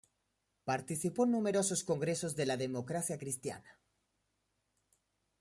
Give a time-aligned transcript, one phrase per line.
[0.63, 3.77] Participó en numerosos congresos de la Democracia Cristiana.